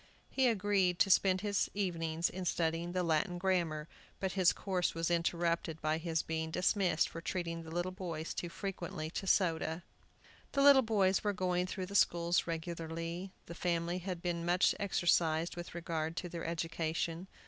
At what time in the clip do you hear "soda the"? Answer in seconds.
9.27-10.63